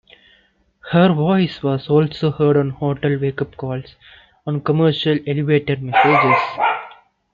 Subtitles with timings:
[0.93, 3.95] Her voice was also heard on hotel wake up calls
[4.47, 6.41] and commercial elevator messages.